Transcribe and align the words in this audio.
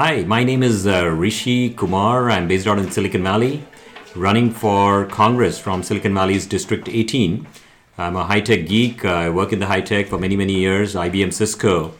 Hi, 0.00 0.22
my 0.22 0.44
name 0.44 0.62
is 0.62 0.86
uh, 0.86 1.06
Rishi 1.06 1.70
Kumar. 1.70 2.30
I'm 2.30 2.46
based 2.46 2.68
out 2.68 2.78
in 2.78 2.88
Silicon 2.88 3.24
Valley, 3.24 3.64
running 4.14 4.52
for 4.52 5.06
Congress 5.06 5.58
from 5.58 5.82
Silicon 5.82 6.14
Valley's 6.14 6.46
District 6.46 6.88
18. 6.88 7.48
I'm 7.98 8.14
a 8.14 8.22
high 8.22 8.40
tech 8.40 8.68
geek. 8.68 9.04
I 9.04 9.28
work 9.28 9.52
in 9.52 9.58
the 9.58 9.66
high 9.66 9.80
tech 9.80 10.06
for 10.06 10.16
many, 10.16 10.36
many 10.36 10.52
years, 10.52 10.94
IBM 10.94 11.32
Cisco. 11.32 11.94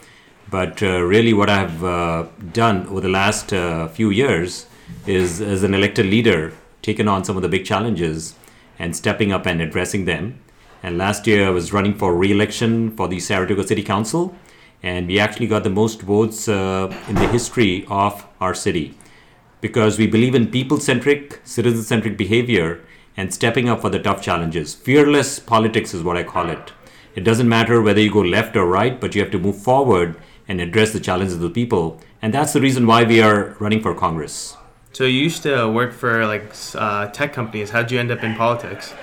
But 0.48 0.80
uh, 0.80 1.00
really, 1.00 1.32
what 1.32 1.50
I've 1.50 1.82
uh, 1.82 2.28
done 2.52 2.86
over 2.86 3.00
the 3.00 3.08
last 3.08 3.52
uh, 3.52 3.88
few 3.88 4.10
years 4.10 4.66
is, 5.04 5.40
as 5.40 5.64
an 5.64 5.74
elected 5.74 6.06
leader, 6.06 6.52
taken 6.82 7.08
on 7.08 7.24
some 7.24 7.34
of 7.34 7.42
the 7.42 7.48
big 7.48 7.64
challenges 7.64 8.36
and 8.78 8.94
stepping 8.94 9.32
up 9.32 9.44
and 9.44 9.60
addressing 9.60 10.04
them. 10.04 10.38
And 10.84 10.98
last 10.98 11.26
year, 11.26 11.48
I 11.48 11.50
was 11.50 11.72
running 11.72 11.94
for 11.94 12.14
re 12.14 12.30
election 12.30 12.96
for 12.96 13.08
the 13.08 13.18
Saratoga 13.18 13.66
City 13.66 13.82
Council 13.82 14.36
and 14.82 15.06
we 15.08 15.18
actually 15.18 15.46
got 15.46 15.64
the 15.64 15.70
most 15.70 16.02
votes 16.02 16.48
uh, 16.48 16.92
in 17.08 17.14
the 17.14 17.26
history 17.28 17.84
of 17.88 18.26
our 18.40 18.54
city 18.54 18.94
because 19.60 19.98
we 19.98 20.06
believe 20.06 20.34
in 20.34 20.50
people 20.50 20.78
centric, 20.78 21.40
citizen 21.44 21.82
centric 21.82 22.16
behavior 22.16 22.80
and 23.16 23.34
stepping 23.34 23.68
up 23.68 23.80
for 23.80 23.90
the 23.90 23.98
tough 23.98 24.22
challenges. 24.22 24.74
Fearless 24.74 25.40
politics 25.40 25.92
is 25.92 26.02
what 26.02 26.16
I 26.16 26.22
call 26.22 26.48
it. 26.50 26.72
It 27.14 27.24
doesn't 27.24 27.48
matter 27.48 27.82
whether 27.82 28.00
you 28.00 28.12
go 28.12 28.20
left 28.20 28.56
or 28.56 28.66
right, 28.66 29.00
but 29.00 29.14
you 29.14 29.20
have 29.20 29.32
to 29.32 29.38
move 29.38 29.60
forward 29.60 30.16
and 30.46 30.60
address 30.60 30.92
the 30.92 31.00
challenges 31.00 31.34
of 31.34 31.40
the 31.40 31.50
people. 31.50 32.00
And 32.22 32.32
that's 32.32 32.52
the 32.52 32.60
reason 32.60 32.86
why 32.86 33.02
we 33.02 33.20
are 33.20 33.56
running 33.58 33.82
for 33.82 33.94
Congress. 33.94 34.56
So 34.92 35.04
you 35.04 35.20
used 35.20 35.42
to 35.42 35.68
work 35.68 35.92
for 35.92 36.26
like 36.26 36.52
uh, 36.74 37.08
tech 37.08 37.32
companies. 37.32 37.70
How'd 37.70 37.90
you 37.90 37.98
end 37.98 38.10
up 38.10 38.22
in 38.22 38.36
politics? 38.36 38.94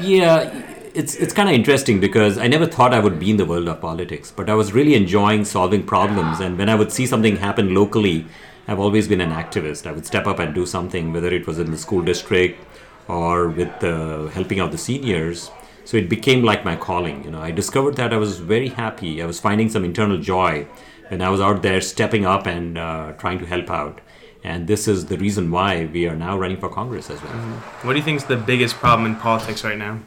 Yeah, 0.00 0.81
it's 0.94 1.14
it's 1.14 1.32
kind 1.32 1.48
of 1.48 1.54
interesting 1.54 2.00
because 2.00 2.38
I 2.38 2.46
never 2.46 2.66
thought 2.66 2.92
I 2.92 3.00
would 3.00 3.18
be 3.18 3.30
in 3.30 3.36
the 3.36 3.44
world 3.46 3.68
of 3.68 3.80
politics, 3.80 4.32
but 4.34 4.48
I 4.50 4.54
was 4.54 4.72
really 4.72 4.94
enjoying 4.94 5.44
solving 5.44 5.82
problems. 5.82 6.40
And 6.40 6.58
when 6.58 6.68
I 6.68 6.74
would 6.74 6.92
see 6.92 7.06
something 7.06 7.36
happen 7.36 7.74
locally, 7.74 8.26
I've 8.68 8.78
always 8.80 9.08
been 9.08 9.20
an 9.20 9.30
activist. 9.30 9.86
I 9.86 9.92
would 9.92 10.06
step 10.06 10.26
up 10.26 10.38
and 10.38 10.54
do 10.54 10.66
something, 10.66 11.12
whether 11.12 11.28
it 11.28 11.46
was 11.46 11.58
in 11.58 11.70
the 11.70 11.78
school 11.78 12.02
district 12.02 12.64
or 13.08 13.48
with 13.48 13.84
uh, 13.84 14.26
helping 14.28 14.60
out 14.60 14.72
the 14.72 14.78
seniors. 14.78 15.50
So 15.84 15.96
it 15.96 16.08
became 16.08 16.44
like 16.44 16.64
my 16.64 16.76
calling. 16.76 17.24
You 17.24 17.30
know, 17.32 17.40
I 17.40 17.50
discovered 17.50 17.96
that 17.96 18.12
I 18.12 18.16
was 18.16 18.38
very 18.38 18.68
happy. 18.68 19.20
I 19.20 19.26
was 19.26 19.40
finding 19.40 19.68
some 19.68 19.84
internal 19.84 20.18
joy 20.18 20.66
when 21.08 21.20
I 21.20 21.28
was 21.28 21.40
out 21.40 21.62
there 21.62 21.80
stepping 21.80 22.24
up 22.24 22.46
and 22.46 22.78
uh, 22.78 23.12
trying 23.18 23.38
to 23.40 23.46
help 23.46 23.68
out. 23.70 24.00
And 24.44 24.66
this 24.66 24.88
is 24.88 25.06
the 25.06 25.18
reason 25.18 25.50
why 25.50 25.86
we 25.86 26.06
are 26.06 26.16
now 26.16 26.38
running 26.38 26.56
for 26.56 26.68
Congress 26.68 27.10
as 27.10 27.22
well. 27.22 27.32
Mm-hmm. 27.32 27.86
What 27.86 27.94
do 27.94 27.98
you 27.98 28.04
think 28.04 28.16
is 28.16 28.24
the 28.24 28.36
biggest 28.36 28.76
problem 28.76 29.06
in 29.06 29.16
politics 29.16 29.64
right 29.64 29.78
now? 29.78 30.00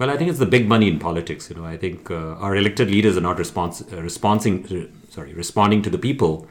Well, 0.00 0.08
I 0.08 0.16
think 0.16 0.30
it's 0.30 0.38
the 0.38 0.46
big 0.46 0.66
money 0.66 0.88
in 0.88 0.98
politics. 0.98 1.50
You 1.50 1.56
know, 1.56 1.66
I 1.66 1.76
think 1.76 2.10
uh, 2.10 2.34
our 2.44 2.56
elected 2.56 2.90
leaders 2.90 3.18
are 3.18 3.20
not 3.20 3.36
respons- 3.36 3.92
uh, 3.92 4.00
responding, 4.00 4.64
uh, 4.64 5.12
sorry, 5.12 5.34
responding 5.34 5.82
to 5.82 5.90
the 5.90 5.98
people, 5.98 6.48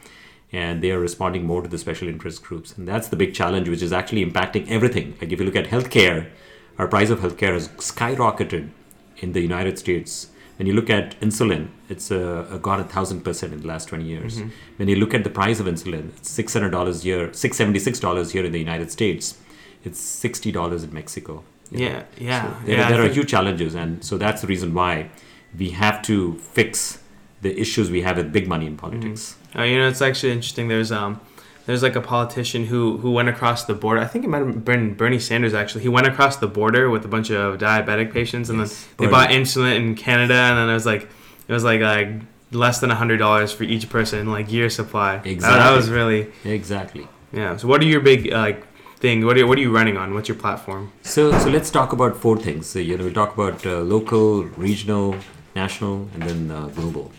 and 0.51 0.83
they 0.83 0.91
are 0.91 0.99
responding 0.99 1.47
more 1.47 1.63
to 1.63 1.67
the 1.67 1.79
special 1.79 2.07
interest 2.07 2.43
groups, 2.43 2.77
and 2.77 2.87
that's 2.87 3.07
the 3.07 3.15
big 3.15 3.33
challenge, 3.33 3.67
which 3.67 3.81
is 3.81 3.91
actually 3.91 4.23
impacting 4.23 4.69
everything. 4.69 5.15
Like 5.19 5.31
if 5.31 5.39
you 5.39 5.47
look 5.47 5.55
at 5.55 5.65
healthcare, 5.65 6.29
our 6.77 6.87
price 6.87 7.09
of 7.09 7.21
healthcare 7.21 7.53
has 7.53 7.69
skyrocketed 7.69 8.69
in 9.17 9.33
the 9.33 9.41
United 9.41 9.79
States. 9.79 10.29
When 10.57 10.67
you 10.67 10.73
look 10.73 10.91
at 10.91 11.19
insulin, 11.19 11.69
it's 11.89 12.11
uh, 12.11 12.59
gone 12.61 12.79
a 12.81 12.83
thousand 12.83 13.21
percent 13.21 13.53
in 13.53 13.61
the 13.61 13.67
last 13.67 13.87
20 13.87 14.03
years. 14.03 14.37
Mm-hmm. 14.37 14.49
When 14.77 14.89
you 14.89 14.97
look 14.97 15.15
at 15.15 15.23
the 15.23 15.31
price 15.31 15.59
of 15.59 15.65
insulin, 15.65 16.09
it's 16.09 16.37
$600 16.37 16.71
a 16.71 17.03
year, 17.03 17.29
$676 17.29 18.31
here 18.31 18.45
in 18.45 18.51
the 18.51 18.59
United 18.59 18.91
States. 18.91 19.39
It's 19.83 19.99
$60 20.23 20.83
in 20.83 20.93
Mexico. 20.93 21.43
Yeah, 21.71 22.03
yeah. 22.17 22.43
So 22.43 22.65
there, 22.65 22.77
yeah, 22.77 22.89
there 22.89 23.03
are 23.03 23.09
huge 23.09 23.29
challenges, 23.29 23.75
and 23.75 24.03
so 24.03 24.17
that's 24.17 24.41
the 24.41 24.47
reason 24.47 24.73
why 24.73 25.09
we 25.57 25.71
have 25.71 26.01
to 26.03 26.35
fix 26.39 26.99
the 27.41 27.57
issues 27.59 27.89
we 27.89 28.01
have 28.01 28.17
with 28.17 28.31
big 28.31 28.47
money 28.47 28.65
in 28.65 28.77
politics. 28.77 29.35
Mm-hmm. 29.51 29.59
Uh, 29.59 29.63
you 29.63 29.77
know, 29.77 29.87
it's 29.87 30.01
actually 30.01 30.31
interesting. 30.31 30.67
There's 30.67 30.91
um, 30.91 31.21
there's 31.65 31.83
like 31.83 31.95
a 31.95 32.01
politician 32.01 32.65
who 32.65 32.97
who 32.97 33.11
went 33.11 33.29
across 33.29 33.65
the 33.65 33.73
border. 33.73 34.01
I 34.01 34.07
think 34.07 34.25
it 34.25 34.27
might 34.27 34.39
have 34.39 34.65
been 34.65 34.95
Bernie 34.95 35.19
Sanders 35.19 35.53
actually. 35.53 35.81
He 35.81 35.89
went 35.89 36.07
across 36.07 36.37
the 36.37 36.47
border 36.47 36.89
with 36.89 37.05
a 37.05 37.07
bunch 37.07 37.29
of 37.29 37.59
diabetic 37.59 38.11
patients, 38.11 38.49
and 38.49 38.59
yes. 38.59 38.87
then 38.97 39.07
they 39.07 39.11
bought 39.11 39.29
insulin 39.29 39.75
in 39.75 39.95
Canada, 39.95 40.33
and 40.33 40.57
then 40.57 40.69
it 40.69 40.73
was 40.73 40.85
like 40.85 41.09
it 41.47 41.53
was 41.53 41.63
like 41.63 41.81
like 41.81 42.09
less 42.51 42.79
than 42.79 42.89
a 42.89 42.95
hundred 42.95 43.17
dollars 43.17 43.51
for 43.51 43.63
each 43.63 43.89
person, 43.89 44.31
like 44.31 44.51
year 44.51 44.69
supply. 44.69 45.15
Exactly. 45.17 45.39
That, 45.39 45.57
that 45.57 45.75
was 45.75 45.89
really 45.89 46.31
exactly. 46.43 47.07
Yeah. 47.31 47.57
So, 47.57 47.67
what 47.67 47.81
are 47.81 47.85
your 47.85 48.01
big 48.01 48.31
like 48.31 48.65
thing? 48.99 49.25
What 49.25 49.37
are, 49.37 49.47
what 49.47 49.57
are 49.57 49.61
you 49.61 49.73
running 49.73 49.97
on? 49.97 50.13
What's 50.13 50.27
your 50.27 50.37
platform? 50.37 50.91
So, 51.01 51.31
so 51.39 51.49
let's 51.49 51.71
talk 51.71 51.93
about 51.93 52.17
four 52.17 52.37
things. 52.37 52.67
So, 52.67 52.79
you 52.79 52.97
know, 52.97 53.05
we'll 53.05 53.13
talk 53.13 53.33
about 53.33 53.65
uh, 53.65 53.79
local, 53.79 54.43
regional, 54.43 55.15
national, 55.55 56.09
and 56.13 56.23
then 56.23 56.51
uh, 56.51 56.67
global. 56.67 57.11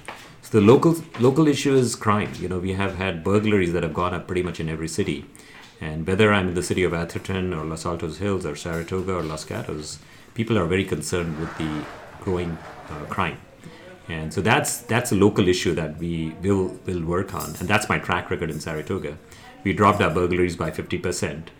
So 0.43 0.61
the 0.61 0.67
local 0.67 0.97
local 1.21 1.47
issue 1.49 1.75
is 1.75 1.95
crime. 1.95 2.33
You 2.39 2.49
know, 2.49 2.59
we 2.59 2.73
have 2.73 2.97
had 2.97 3.25
burglaries 3.25 3.73
that 3.73 3.83
have 3.83 3.95
gone 3.95 4.15
up 4.15 4.27
pretty 4.27 4.43
much 4.43 4.61
in 4.61 4.69
every 4.69 4.89
city, 4.89 5.25
and 5.81 6.07
whether 6.07 6.33
I'm 6.33 6.49
in 6.49 6.55
the 6.55 6.63
city 6.63 6.83
of 6.83 6.93
Atherton 6.93 7.55
or 7.55 7.65
Los 7.65 7.87
Altos 7.87 8.19
Hills 8.19 8.45
or 8.45 8.57
Saratoga 8.57 9.15
or 9.15 9.23
Los 9.23 9.45
Gatos, 9.45 10.01
people 10.35 10.59
are 10.59 10.67
very 10.67 10.85
concerned 10.85 11.39
with 11.39 11.57
the 11.57 11.85
growing 12.21 12.59
uh, 12.89 13.05
crime. 13.05 13.39
And 14.09 14.35
so 14.35 14.41
that's 14.41 14.79
that's 14.79 15.13
a 15.13 15.15
local 15.15 15.47
issue 15.47 15.75
that 15.75 15.99
we 15.99 16.35
will 16.43 16.77
will 16.85 17.05
work 17.05 17.33
on, 17.33 17.55
and 17.61 17.69
that's 17.69 17.89
my 17.89 17.99
track 17.99 18.29
record 18.29 18.51
in 18.51 18.59
Saratoga. 18.59 19.17
We 19.63 19.73
dropped 19.73 20.01
our 20.01 20.11
burglaries 20.11 20.57
by 20.57 20.73
50 20.73 20.99
percent 20.99 21.51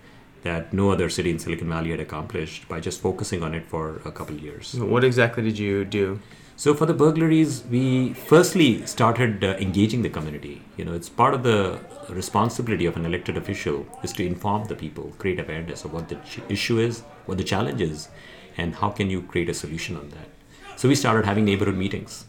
that 0.43 0.73
no 0.73 0.91
other 0.91 1.09
city 1.11 1.31
in 1.31 1.39
Silicon 1.39 1.69
Valley 1.69 1.91
had 1.91 2.01
accomplished 2.01 2.69
by 2.69 2.81
just 2.81 3.01
focusing 3.01 3.43
on 3.43 3.55
it 3.55 3.67
for 3.67 4.01
a 4.05 4.11
couple 4.11 4.35
of 4.37 4.43
years. 4.43 4.75
What 4.75 5.05
exactly 5.05 5.43
did 5.43 5.59
you 5.59 5.85
do? 5.85 6.21
So 6.57 6.75
for 6.75 6.85
the 6.85 6.93
burglaries, 6.93 7.65
we 7.71 8.13
firstly 8.13 8.85
started 8.87 9.43
uh, 9.43 9.57
engaging 9.59 10.03
the 10.03 10.11
community. 10.11 10.61
You 10.77 10.85
know, 10.85 10.93
it's 10.93 11.09
part 11.09 11.33
of 11.33 11.43
the 11.43 11.81
responsibility 12.11 12.85
of 12.85 12.97
an 12.97 13.07
elected 13.07 13.37
official 13.39 13.87
is 14.03 14.13
to 14.15 14.27
inform 14.27 14.65
the 14.65 14.75
people, 14.75 15.13
create 15.19 15.41
awareness 15.41 15.85
of 15.85 15.93
what 15.95 16.09
the 16.11 16.17
ch- 16.17 16.41
issue 16.51 16.79
is, 16.79 17.01
what 17.25 17.39
the 17.39 17.45
challenge 17.45 17.81
is, 17.81 18.09
and 18.59 18.75
how 18.75 18.91
can 18.91 19.09
you 19.09 19.23
create 19.23 19.49
a 19.49 19.55
solution 19.55 19.97
on 19.97 20.11
that. 20.11 20.29
So 20.77 20.89
we 20.89 20.95
started 20.95 21.25
having 21.25 21.47
neighborhood 21.47 21.77
meetings. 21.77 22.27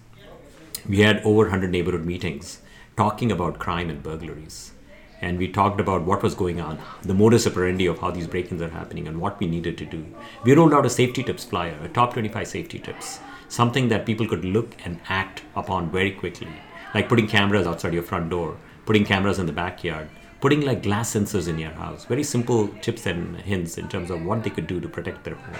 We 0.88 1.00
had 1.00 1.22
over 1.24 1.44
100 1.44 1.70
neighborhood 1.70 2.06
meetings 2.06 2.62
talking 2.96 3.32
about 3.32 3.60
crime 3.60 3.90
and 3.90 4.02
burglaries 4.02 4.72
and 5.22 5.38
we 5.38 5.48
talked 5.48 5.80
about 5.80 6.04
what 6.04 6.24
was 6.24 6.36
going 6.36 6.60
on, 6.60 6.80
the 7.04 7.14
modus 7.14 7.48
operandi 7.48 7.86
of 7.86 8.00
how 8.00 8.12
these 8.12 8.28
break 8.28 8.52
ins 8.52 8.62
are 8.62 8.70
happening, 8.70 9.08
and 9.08 9.22
what 9.22 9.40
we 9.40 9.48
needed 9.48 9.78
to 9.78 9.86
do. 9.86 10.06
We 10.44 10.54
rolled 10.54 10.74
out 10.74 10.86
a 10.86 10.90
safety 10.90 11.24
tips 11.24 11.46
flyer, 11.46 11.78
a 11.84 11.88
top 11.88 12.14
25 12.14 12.48
safety 12.48 12.80
tips, 12.80 13.20
something 13.48 13.90
that 13.90 14.06
people 14.06 14.28
could 14.28 14.44
look 14.44 14.76
and 14.84 15.00
act 15.10 15.44
upon 15.56 15.92
very 15.92 16.12
quickly, 16.12 16.48
like 16.94 17.08
putting 17.08 17.28
cameras 17.28 17.68
outside 17.68 17.94
your 17.94 18.04
front 18.04 18.30
door, 18.30 18.58
putting 18.86 19.06
cameras 19.06 19.40
in 19.40 19.46
the 19.46 19.52
backyard, 19.54 20.10
putting 20.42 20.62
like 20.62 20.82
glass 20.82 21.14
sensors 21.14 21.48
in 21.48 21.60
your 21.60 21.72
house. 21.72 22.06
Very 22.06 22.24
simple 22.24 22.68
tips 22.82 23.06
and 23.06 23.38
hints 23.38 23.78
in 23.78 23.88
terms 23.88 24.10
of 24.10 24.26
what 24.26 24.44
they 24.44 24.50
could 24.50 24.68
do 24.68 24.82
to 24.82 24.90
protect 24.90 25.24
their 25.24 25.36
home. 25.36 25.56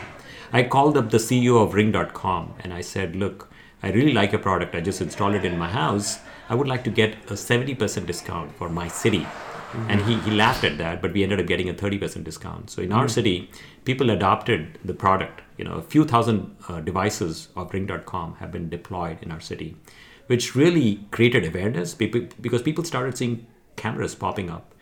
I 0.52 0.64
called 0.64 0.98
up 0.98 1.12
the 1.12 1.18
CEO 1.18 1.64
of 1.64 1.76
Ring.com 1.76 2.56
and 2.62 2.74
I 2.74 2.82
said, 2.82 3.16
Look, 3.16 3.50
I 3.84 3.92
really 3.92 4.14
like 4.14 4.32
your 4.32 4.42
product. 4.42 4.76
I 4.76 4.82
just 4.82 5.02
installed 5.02 5.36
it 5.36 5.46
in 5.46 5.58
my 5.58 5.70
house. 5.70 6.20
I 6.52 6.56
would 6.56 6.68
like 6.68 6.84
to 6.84 6.94
get 7.02 7.14
a 7.32 7.34
70% 7.34 8.06
discount 8.06 8.56
for 8.58 8.70
my 8.70 8.88
city 8.88 9.26
Mm-hmm. 9.72 9.90
And 9.90 10.02
he, 10.02 10.20
he 10.20 10.32
laughed 10.32 10.64
at 10.64 10.78
that, 10.80 11.02
but 11.02 11.14
we 11.14 11.24
ended 11.24 11.40
up 11.40 11.48
getting 11.48 11.70
a 11.70 11.74
30% 11.74 12.24
discount. 12.24 12.70
So 12.70 12.82
in 12.82 12.90
mm-hmm. 12.90 12.98
our 12.98 13.08
city, 13.08 13.50
people 13.86 14.10
adopted 14.10 14.78
the 14.84 14.94
product. 14.94 15.42
You 15.58 15.66
know, 15.66 15.76
a 15.76 15.82
few 15.82 16.04
thousand 16.04 16.56
uh, 16.68 16.82
devices 16.82 17.48
of 17.56 17.74
Ring.com 17.74 18.36
have 18.36 18.52
been 18.52 18.70
deployed 18.70 19.20
in 19.22 19.32
our 19.32 19.40
city, 19.40 19.78
which 20.28 20.56
really 20.56 21.06
created 21.12 21.48
awareness 21.48 21.94
because 21.94 22.62
people 22.62 22.84
started 22.84 23.18
seeing 23.18 23.48
cameras 23.78 24.16
popping 24.16 24.50
up. 24.50 24.74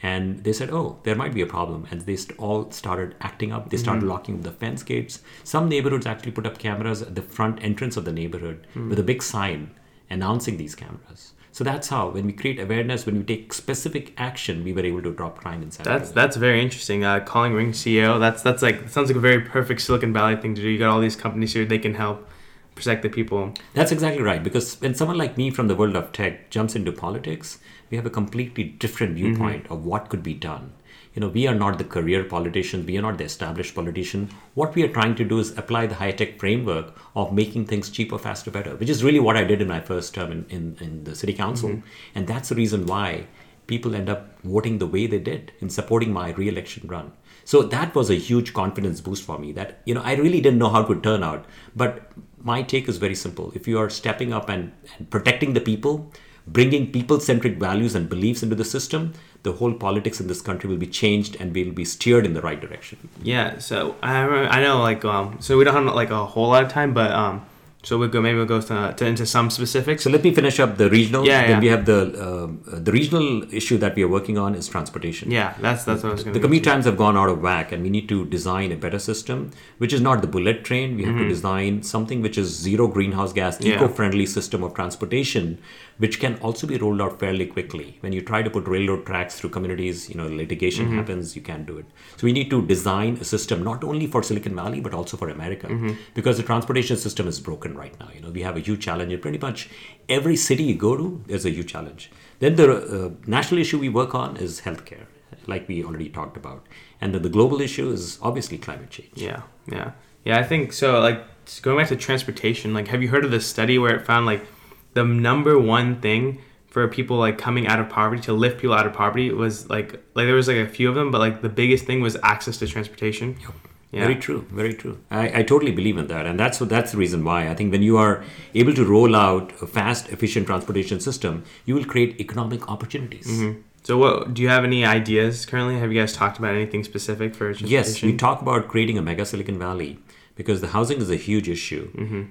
And 0.00 0.44
they 0.44 0.52
said, 0.52 0.70
oh, 0.70 1.00
there 1.02 1.16
might 1.16 1.34
be 1.34 1.42
a 1.42 1.46
problem. 1.46 1.88
And 1.90 2.02
they 2.02 2.16
all 2.38 2.70
started 2.70 3.16
acting 3.20 3.52
up. 3.52 3.68
They 3.68 3.76
started 3.76 4.00
mm-hmm. 4.00 4.10
locking 4.10 4.40
the 4.42 4.52
fence 4.52 4.84
gates. 4.84 5.20
Some 5.42 5.68
neighborhoods 5.68 6.06
actually 6.06 6.30
put 6.30 6.46
up 6.46 6.56
cameras 6.56 7.02
at 7.02 7.16
the 7.16 7.22
front 7.22 7.62
entrance 7.64 7.96
of 7.96 8.04
the 8.04 8.12
neighborhood 8.12 8.64
mm. 8.76 8.88
with 8.88 9.00
a 9.00 9.02
big 9.02 9.24
sign 9.24 9.74
announcing 10.10 10.56
these 10.56 10.74
cameras. 10.74 11.34
So 11.52 11.64
that's 11.64 11.88
how, 11.88 12.10
when 12.10 12.26
we 12.26 12.32
create 12.32 12.60
awareness, 12.60 13.04
when 13.04 13.18
we 13.18 13.24
take 13.24 13.52
specific 13.52 14.12
action, 14.16 14.62
we 14.62 14.72
were 14.72 14.84
able 14.84 15.02
to 15.02 15.12
drop 15.12 15.38
crime 15.38 15.62
inside. 15.62 15.84
That's 15.84 16.12
that's 16.12 16.36
very 16.36 16.62
interesting. 16.62 17.04
Uh, 17.04 17.20
calling 17.20 17.52
Ring 17.52 17.72
CEO, 17.72 18.20
that's 18.20 18.42
that's 18.42 18.62
like 18.62 18.88
sounds 18.88 19.08
like 19.08 19.16
a 19.16 19.20
very 19.20 19.40
perfect 19.40 19.80
Silicon 19.80 20.12
Valley 20.12 20.36
thing 20.36 20.54
to 20.54 20.62
do. 20.62 20.68
You 20.68 20.78
got 20.78 20.90
all 20.90 21.00
these 21.00 21.16
companies 21.16 21.54
here; 21.54 21.64
they 21.64 21.78
can 21.78 21.94
help 21.94 22.28
protect 22.76 23.02
the 23.02 23.08
people. 23.08 23.54
That's 23.74 23.90
exactly 23.90 24.22
right. 24.22 24.42
Because 24.42 24.80
when 24.80 24.94
someone 24.94 25.18
like 25.18 25.36
me 25.36 25.50
from 25.50 25.66
the 25.66 25.74
world 25.74 25.96
of 25.96 26.12
tech 26.12 26.48
jumps 26.50 26.76
into 26.76 26.92
politics, 26.92 27.58
we 27.90 27.96
have 27.96 28.06
a 28.06 28.10
completely 28.10 28.62
different 28.62 29.16
viewpoint 29.16 29.64
mm-hmm. 29.64 29.72
of 29.72 29.84
what 29.84 30.10
could 30.10 30.22
be 30.22 30.34
done 30.34 30.74
you 31.18 31.22
know 31.24 31.30
we 31.36 31.48
are 31.50 31.54
not 31.60 31.78
the 31.78 31.84
career 31.92 32.22
politicians 32.32 32.86
we 32.86 32.96
are 32.96 33.02
not 33.02 33.18
the 33.18 33.24
established 33.24 33.74
politician. 33.74 34.30
What 34.54 34.76
we 34.76 34.84
are 34.84 34.92
trying 34.96 35.16
to 35.16 35.24
do 35.24 35.40
is 35.40 35.50
apply 35.58 35.86
the 35.88 35.96
high 35.96 36.12
tech 36.12 36.38
framework 36.38 36.94
of 37.16 37.32
making 37.32 37.64
things 37.66 37.90
cheaper 37.90 38.18
faster 38.26 38.52
better 38.52 38.76
which 38.76 38.92
is 38.94 39.02
really 39.02 39.22
what 39.28 39.40
i 39.40 39.42
did 39.42 39.60
in 39.64 39.66
my 39.66 39.80
first 39.80 40.14
term 40.14 40.30
in, 40.30 40.44
in, 40.48 40.76
in 40.80 41.02
the 41.08 41.16
city 41.16 41.32
council. 41.32 41.70
Mm-hmm. 41.70 42.14
and 42.14 42.28
that's 42.28 42.50
the 42.50 42.54
reason 42.54 42.86
why 42.86 43.26
people 43.66 43.96
end 43.96 44.08
up 44.08 44.28
voting 44.44 44.78
the 44.78 44.86
way 44.94 45.08
they 45.08 45.18
did 45.18 45.50
in 45.60 45.68
supporting 45.70 46.12
my 46.12 46.30
re-election 46.30 46.86
run. 46.88 47.10
So 47.44 47.62
that 47.74 47.96
was 47.96 48.10
a 48.10 48.22
huge 48.28 48.54
confidence 48.54 49.00
boost 49.00 49.24
for 49.24 49.40
me 49.40 49.50
that 49.58 49.82
you 49.86 49.94
know 49.96 50.06
i 50.12 50.14
really 50.14 50.40
didn't 50.40 50.64
know 50.64 50.72
how 50.76 50.82
it 50.82 50.88
would 50.88 51.02
turn 51.02 51.24
out. 51.32 51.46
But 51.74 52.12
my 52.52 52.62
take 52.62 52.88
is 52.88 53.04
very 53.08 53.20
simple. 53.26 53.52
If 53.56 53.66
you 53.66 53.80
are 53.80 53.90
stepping 53.90 54.32
up 54.32 54.48
and, 54.48 54.72
and 54.96 55.10
protecting 55.10 55.54
the 55.54 55.66
people 55.72 56.12
bringing 56.52 56.90
people-centric 56.90 57.58
values 57.58 57.94
and 57.94 58.08
beliefs 58.08 58.42
into 58.42 58.54
the 58.54 58.64
system, 58.64 59.12
the 59.44 59.52
whole 59.52 59.72
politics 59.72 60.20
in 60.20 60.26
this 60.26 60.40
country 60.40 60.68
will 60.68 60.76
be 60.76 60.86
changed 60.86 61.36
and 61.40 61.54
we 61.54 61.64
will 61.64 61.72
be 61.72 61.84
steered 61.84 62.26
in 62.26 62.34
the 62.34 62.40
right 62.42 62.60
direction. 62.60 62.98
Yeah. 63.22 63.58
So 63.58 63.94
I 64.02 64.20
remember, 64.20 64.50
I 64.52 64.60
know 64.62 64.80
like 64.82 65.04
um 65.04 65.36
so 65.40 65.56
we 65.58 65.64
don't 65.64 65.74
have 65.74 65.94
like 65.94 66.10
a 66.10 66.24
whole 66.26 66.48
lot 66.48 66.64
of 66.64 66.70
time, 66.72 66.92
but 66.94 67.10
um 67.12 67.44
so 67.84 67.96
we'll 67.96 68.08
go 68.08 68.20
maybe 68.20 68.36
we'll 68.36 68.44
go 68.44 68.60
to, 68.60 68.92
to 68.98 69.06
into 69.06 69.24
some 69.24 69.48
specifics. 69.50 70.02
So 70.02 70.10
let 70.10 70.24
me 70.24 70.34
finish 70.34 70.58
up 70.58 70.76
the 70.76 70.90
regional. 70.90 71.24
Yeah, 71.24 71.42
Then 71.42 71.50
yeah. 71.50 71.60
we 71.60 71.68
have 71.68 71.84
the 71.86 72.00
uh, 72.26 72.78
the 72.88 72.90
regional 72.90 73.54
issue 73.54 73.78
that 73.78 73.94
we 73.94 74.02
are 74.02 74.08
working 74.08 74.36
on 74.36 74.56
is 74.56 74.66
transportation. 74.66 75.30
yeah, 75.30 75.54
that's 75.60 75.84
that's 75.84 76.02
what 76.02 76.10
I 76.10 76.12
was 76.14 76.24
going 76.24 76.34
to 76.34 76.38
say. 76.38 76.40
The 76.40 76.46
commute 76.46 76.64
times 76.64 76.86
have 76.86 76.96
gone 76.96 77.16
out 77.16 77.28
of 77.28 77.40
whack, 77.40 77.70
and 77.70 77.84
we 77.84 77.90
need 77.96 78.08
to 78.08 78.24
design 78.26 78.72
a 78.72 78.76
better 78.76 78.98
system, 78.98 79.52
which 79.78 79.92
is 79.92 80.00
not 80.00 80.20
the 80.22 80.26
bullet 80.26 80.64
train. 80.64 80.96
We 80.96 81.04
have 81.04 81.16
to 81.18 81.28
design 81.28 81.82
something 81.84 82.20
which 82.20 82.36
is 82.36 82.48
zero 82.68 82.88
greenhouse 82.88 83.32
gas, 83.32 83.54
Mm-hmm. 83.58 83.66
Yeah. 83.68 83.76
eco-friendly 83.76 84.26
system 84.26 84.64
of 84.64 84.74
transportation, 84.74 85.58
which 85.98 86.18
can 86.20 86.36
also 86.38 86.66
be 86.66 86.76
rolled 86.78 87.00
out 87.02 87.18
fairly 87.20 87.46
quickly. 87.46 87.96
When 88.00 88.12
you 88.12 88.20
try 88.22 88.42
to 88.42 88.50
put 88.50 88.66
railroad 88.68 89.04
tracks 89.06 89.38
through 89.38 89.50
communities, 89.50 90.08
you 90.08 90.14
know, 90.14 90.28
litigation 90.28 90.86
Mm-hmm. 90.86 90.96
happens. 90.98 91.34
You 91.36 91.42
can't 91.42 91.66
do 91.66 91.76
it. 91.78 91.86
So 92.16 92.24
we 92.26 92.32
need 92.32 92.50
to 92.50 92.64
design 92.66 93.18
a 93.20 93.24
system 93.24 93.62
not 93.64 93.82
only 93.82 94.06
for 94.06 94.22
Silicon 94.22 94.54
Valley 94.54 94.80
but 94.80 94.94
also 94.94 95.16
for 95.16 95.28
America, 95.28 95.66
Mm-hmm. 95.68 95.92
because 96.14 96.36
the 96.36 96.42
transportation 96.44 96.96
system 96.96 97.26
is 97.26 97.40
broken 97.40 97.76
right 97.76 97.98
now. 98.00 98.08
You 98.14 98.20
know, 98.22 98.30
we 98.30 98.42
have 98.42 98.56
a 98.56 98.60
huge 98.60 98.82
challenge 98.84 99.12
in 99.12 99.20
pretty 99.20 99.38
much 99.38 99.68
every 100.08 100.36
city 100.36 100.62
you 100.64 100.74
go 100.76 100.96
to. 100.96 101.22
There's 101.26 101.44
a 101.44 101.50
huge 101.50 101.72
challenge. 101.72 102.10
Then 102.38 102.54
the 102.54 102.66
uh, 102.72 103.10
national 103.26 103.60
issue 103.60 103.78
we 103.78 103.88
work 103.88 104.14
on 104.14 104.36
is 104.36 104.60
healthcare, 104.60 105.06
like 105.46 105.66
we 105.66 105.82
already 105.84 106.08
talked 106.08 106.36
about, 106.36 106.66
and 107.00 107.12
then 107.14 107.22
the 107.22 107.28
global 107.28 107.60
issue 107.60 107.90
is 107.90 108.18
obviously 108.22 108.58
climate 108.58 108.90
change. 108.90 109.10
Yeah, 109.16 109.42
yeah, 109.66 109.90
yeah. 110.24 110.38
I 110.38 110.44
think 110.44 110.72
so. 110.72 111.00
Like 111.00 111.24
going 111.62 111.78
back 111.78 111.88
to 111.88 111.96
transportation, 111.96 112.72
like 112.72 112.86
have 112.88 113.02
you 113.02 113.08
heard 113.08 113.24
of 113.24 113.32
this 113.32 113.46
study 113.46 113.76
where 113.78 113.96
it 113.96 114.06
found 114.06 114.26
like 114.26 114.46
the 114.94 115.04
number 115.04 115.58
one 115.58 116.00
thing 116.00 116.40
for 116.68 116.86
people 116.86 117.16
like 117.16 117.38
coming 117.38 117.66
out 117.66 117.80
of 117.80 117.88
poverty 117.88 118.22
to 118.22 118.32
lift 118.32 118.58
people 118.60 118.74
out 118.74 118.86
of 118.86 118.92
poverty 118.92 119.30
was 119.30 119.68
like 119.70 119.92
like 120.14 120.26
there 120.26 120.34
was 120.34 120.48
like 120.48 120.58
a 120.58 120.68
few 120.68 120.88
of 120.88 120.94
them, 120.94 121.10
but 121.10 121.18
like 121.18 121.42
the 121.42 121.48
biggest 121.48 121.84
thing 121.86 122.00
was 122.00 122.16
access 122.22 122.58
to 122.58 122.66
transportation. 122.66 123.36
Yep. 123.40 123.54
Yeah. 123.90 124.00
Very 124.00 124.16
true, 124.16 124.46
very 124.50 124.74
true. 124.74 124.98
I, 125.10 125.38
I 125.38 125.42
totally 125.42 125.72
believe 125.72 125.96
in 125.96 126.08
that, 126.08 126.26
and 126.26 126.38
that's 126.38 126.60
what 126.60 126.68
that's 126.68 126.92
the 126.92 126.98
reason 126.98 127.24
why 127.24 127.48
I 127.48 127.54
think 127.54 127.72
when 127.72 127.82
you 127.82 127.96
are 127.96 128.22
able 128.54 128.74
to 128.74 128.84
roll 128.84 129.16
out 129.16 129.50
a 129.62 129.66
fast, 129.66 130.10
efficient 130.10 130.46
transportation 130.46 131.00
system, 131.00 131.42
you 131.64 131.74
will 131.74 131.86
create 131.86 132.20
economic 132.20 132.68
opportunities. 132.68 133.26
Mm-hmm. 133.26 133.62
So 133.84 133.96
what 133.96 134.34
do 134.34 134.42
you 134.42 134.50
have 134.50 134.64
any 134.64 134.84
ideas 134.84 135.46
currently? 135.46 135.78
Have 135.78 135.90
you 135.90 135.98
guys 135.98 136.12
talked 136.12 136.38
about 136.38 136.54
anything 136.54 136.84
specific 136.84 137.34
for? 137.34 137.50
Yes, 137.52 138.02
we 138.02 138.14
talk 138.14 138.42
about 138.42 138.68
creating 138.68 138.98
a 138.98 139.02
mega 139.02 139.24
Silicon 139.24 139.58
Valley 139.58 139.98
because 140.38 140.60
the 140.62 140.68
housing 140.68 140.98
is 141.04 141.10
a 141.10 141.16
huge 141.16 141.48
issue, 141.48 141.84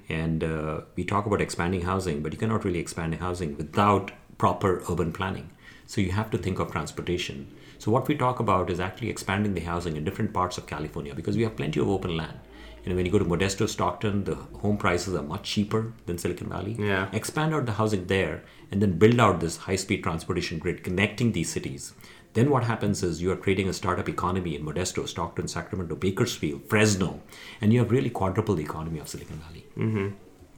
and 0.08 0.42
uh, 0.42 0.80
we 0.96 1.04
talk 1.04 1.26
about 1.26 1.42
expanding 1.46 1.82
housing, 1.82 2.22
but 2.22 2.32
you 2.32 2.38
cannot 2.38 2.64
really 2.64 2.80
expand 2.80 3.14
housing 3.26 3.56
without 3.62 4.10
proper 4.38 4.82
urban 4.90 5.12
planning. 5.12 5.50
So 5.86 6.00
you 6.00 6.12
have 6.12 6.30
to 6.30 6.38
think 6.38 6.58
of 6.58 6.72
transportation. 6.72 7.54
So 7.78 7.90
what 7.92 8.08
we 8.08 8.14
talk 8.16 8.40
about 8.40 8.70
is 8.70 8.80
actually 8.80 9.10
expanding 9.10 9.54
the 9.54 9.60
housing 9.60 9.96
in 9.96 10.04
different 10.04 10.32
parts 10.32 10.58
of 10.58 10.66
California 10.66 11.14
because 11.14 11.36
we 11.36 11.42
have 11.42 11.56
plenty 11.56 11.80
of 11.80 11.88
open 11.88 12.16
land. 12.16 12.38
You 12.82 12.90
know, 12.90 12.96
when 12.96 13.06
you 13.06 13.12
go 13.12 13.18
to 13.18 13.24
Modesto, 13.24 13.68
Stockton, 13.68 14.24
the 14.24 14.36
home 14.62 14.78
prices 14.78 15.14
are 15.14 15.22
much 15.22 15.44
cheaper 15.54 15.92
than 16.06 16.16
Silicon 16.16 16.48
Valley. 16.48 16.76
Yeah. 16.78 17.08
Expand 17.12 17.54
out 17.54 17.66
the 17.66 17.72
housing 17.72 18.06
there 18.06 18.42
and 18.70 18.80
then 18.82 18.98
build 18.98 19.20
out 19.20 19.40
this 19.40 19.58
high-speed 19.58 20.02
transportation 20.02 20.58
grid 20.58 20.82
connecting 20.82 21.32
these 21.32 21.50
cities. 21.50 21.92
Then 22.34 22.50
what 22.50 22.64
happens 22.64 23.02
is 23.02 23.22
you 23.22 23.32
are 23.32 23.36
creating 23.36 23.68
a 23.68 23.72
startup 23.72 24.08
economy 24.08 24.54
in 24.54 24.64
Modesto, 24.64 25.08
Stockton, 25.08 25.48
Sacramento, 25.48 25.96
Bakersfield, 25.96 26.62
Fresno, 26.68 27.20
and 27.60 27.72
you 27.72 27.80
have 27.80 27.90
really 27.90 28.10
quadrupled 28.10 28.58
the 28.58 28.62
economy 28.62 29.00
of 29.00 29.08
Silicon 29.08 29.38
Valley. 29.38 29.66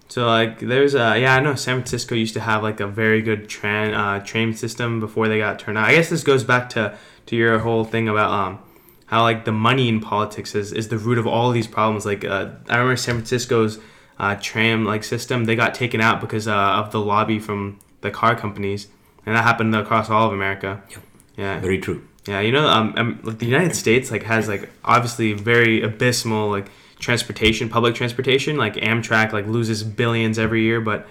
So 0.09 0.27
like 0.27 0.59
there's 0.59 0.95
a 0.95 1.19
yeah 1.19 1.37
I 1.37 1.41
know 1.41 1.55
San 1.55 1.77
Francisco 1.77 2.17
used 2.17 2.35
to 2.35 2.41
have 2.41 2.65
like 2.65 2.81
a 2.81 2.89
very 2.89 3.23
good 3.23 3.49
train 3.49 3.95
uh, 3.95 4.19
train 4.25 4.55
system 4.55 4.99
before 4.99 5.29
they 5.29 5.39
got 5.39 5.61
turned 5.61 5.79
out. 5.79 5.89
I 5.89 5.95
guess 5.95 6.11
this 6.11 6.25
goes 6.25 6.43
back 6.43 6.69
to 6.71 6.99
to 7.27 7.37
your 7.37 7.61
whole 7.61 7.85
thing 7.85 8.09
about 8.09 8.31
um 8.31 8.59
how 9.07 9.23
like 9.23 9.45
the 9.45 9.53
money 9.53 9.89
in 9.89 10.01
politics 10.01 10.55
is, 10.55 10.73
is 10.73 10.89
the 10.89 10.99
root 10.99 11.19
of 11.19 11.27
all 11.27 11.49
of 11.49 11.55
these 11.55 11.67
problems. 11.67 12.07
Like 12.07 12.25
uh, 12.25 12.51
I 12.69 12.77
remember 12.77 12.97
San 12.97 13.17
Francisco's 13.17 13.79
uh, 14.19 14.37
tram 14.41 14.85
like 14.85 15.03
system 15.03 15.45
they 15.45 15.57
got 15.57 15.75
taken 15.75 16.01
out 16.01 16.21
because 16.21 16.47
uh, 16.47 16.55
of 16.55 16.93
the 16.93 17.01
lobby 17.01 17.39
from 17.39 17.81
the 18.03 18.11
car 18.11 18.37
companies, 18.37 18.89
and 19.27 19.35
that 19.37 19.43
happened 19.43 19.75
across 19.75 20.11
all 20.11 20.27
of 20.29 20.33
America. 20.33 20.83
Yep. 20.91 21.03
Yeah, 21.37 21.59
Very 21.61 21.79
true. 21.79 22.07
yeah, 22.27 22.41
you 22.41 22.53
know, 22.53 22.67
um, 22.67 22.95
um, 22.97 23.21
like 23.23 23.39
the 23.39 23.47
United 23.47 23.75
States 23.75 24.11
like 24.11 24.25
has 24.25 24.49
like 24.49 24.69
obviously 24.85 25.33
very 25.33 25.83
abysmal 25.83 26.51
like 26.51 26.71
transportation, 26.99 27.69
public 27.69 27.95
transportation. 27.95 28.57
Like 28.57 28.75
Amtrak 28.75 29.33
like 29.33 29.47
loses 29.47 29.83
billions 29.83 30.39
every 30.39 30.63
year, 30.63 30.81
but 30.81 31.09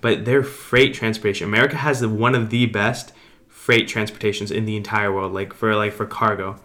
but 0.00 0.24
their 0.24 0.42
freight 0.42 0.94
transportation, 0.94 1.46
America 1.46 1.76
has 1.76 2.00
the, 2.00 2.08
one 2.08 2.34
of 2.34 2.50
the 2.50 2.66
best 2.66 3.12
freight 3.48 3.86
transportations 3.86 4.50
in 4.50 4.64
the 4.64 4.76
entire 4.76 5.12
world. 5.12 5.32
Like 5.32 5.52
for 5.54 5.74
like 5.76 5.92
for 5.92 6.06
cargo. 6.06 6.58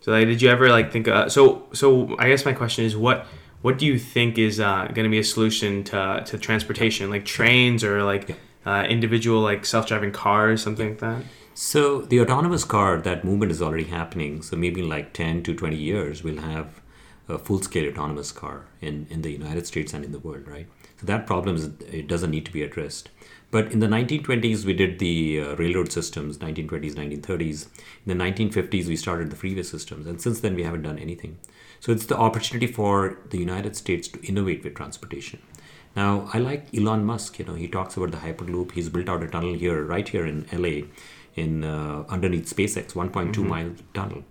So 0.00 0.12
like, 0.12 0.26
did 0.26 0.40
you 0.40 0.48
ever 0.48 0.68
like 0.70 0.92
think? 0.92 1.08
Uh, 1.08 1.28
so 1.28 1.66
so 1.72 2.16
I 2.18 2.28
guess 2.28 2.44
my 2.44 2.52
question 2.52 2.84
is 2.84 2.96
what. 2.96 3.26
What 3.62 3.78
do 3.78 3.86
you 3.86 3.98
think 3.98 4.38
is 4.38 4.60
uh, 4.60 4.84
going 4.94 5.04
to 5.04 5.08
be 5.08 5.18
a 5.18 5.24
solution 5.24 5.82
to, 5.84 6.22
to 6.26 6.38
transportation, 6.38 7.10
like 7.10 7.24
trains 7.24 7.82
or 7.82 8.04
like 8.04 8.36
uh, 8.64 8.86
individual 8.88 9.40
like 9.40 9.64
self-driving 9.66 10.12
cars, 10.12 10.62
something 10.62 10.90
like 10.90 10.98
that? 11.00 11.22
So 11.58 12.02
the 12.02 12.20
autonomous 12.20 12.64
car, 12.64 13.00
that 13.00 13.24
movement 13.24 13.50
is 13.50 13.62
already 13.62 13.84
happening. 13.84 14.42
So 14.42 14.56
maybe 14.56 14.82
in 14.82 14.90
like 14.90 15.14
10 15.14 15.42
to 15.44 15.54
20 15.54 15.74
years, 15.74 16.22
we'll 16.22 16.42
have 16.42 16.82
a 17.30 17.38
full-scale 17.38 17.90
autonomous 17.90 18.30
car 18.30 18.66
in, 18.82 19.06
in 19.08 19.22
the 19.22 19.30
United 19.30 19.66
States 19.66 19.94
and 19.94 20.04
in 20.04 20.12
the 20.12 20.18
world, 20.18 20.46
right? 20.46 20.66
So 21.00 21.06
that 21.06 21.26
problem 21.26 21.56
is 21.56 21.70
it 21.90 22.08
doesn't 22.08 22.30
need 22.30 22.44
to 22.44 22.52
be 22.52 22.62
addressed. 22.62 23.08
But 23.50 23.72
in 23.72 23.78
the 23.78 23.86
1920s, 23.86 24.66
we 24.66 24.74
did 24.74 24.98
the 24.98 25.40
uh, 25.40 25.56
railroad 25.56 25.90
systems, 25.90 26.36
1920s, 26.36 26.92
1930s. 26.92 27.68
In 28.04 28.18
the 28.18 28.22
1950s, 28.22 28.86
we 28.86 28.96
started 28.96 29.30
the 29.30 29.36
freeway 29.36 29.62
systems. 29.62 30.06
And 30.06 30.20
since 30.20 30.40
then, 30.40 30.56
we 30.56 30.62
haven't 30.62 30.82
done 30.82 30.98
anything. 30.98 31.38
So 31.80 31.90
it's 31.90 32.04
the 32.04 32.18
opportunity 32.18 32.66
for 32.66 33.18
the 33.30 33.38
United 33.38 33.76
States 33.76 34.08
to 34.08 34.22
innovate 34.26 34.62
with 34.62 34.74
transportation. 34.74 35.40
Now, 35.96 36.28
I 36.34 36.38
like 36.38 36.68
Elon 36.76 37.06
Musk. 37.06 37.38
You 37.38 37.46
know, 37.46 37.54
he 37.54 37.66
talks 37.66 37.96
about 37.96 38.10
the 38.10 38.18
Hyperloop. 38.18 38.72
He's 38.72 38.90
built 38.90 39.08
out 39.08 39.22
a 39.22 39.28
tunnel 39.28 39.54
here, 39.54 39.82
right 39.82 40.06
here 40.06 40.26
in 40.26 40.46
LA, 40.52 40.88
in 41.36 41.64
uh, 41.64 42.04
underneath 42.08 42.54
SpaceX, 42.54 42.94
1.2 42.94 43.36
mile 43.46 43.72
tunnel. 43.94 44.24